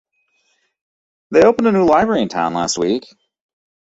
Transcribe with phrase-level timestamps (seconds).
[1.29, 3.03] They opened a new library in town last week.